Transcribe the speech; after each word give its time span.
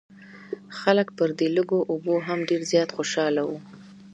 خلک 0.79 1.07
پر 1.17 1.29
دې 1.37 1.47
لږو 1.55 1.79
اوبو 1.91 2.15
هم 2.27 2.39
ډېر 2.49 2.61
زیات 2.71 2.89
خوشاله 2.97 3.41
وو. 3.47 3.57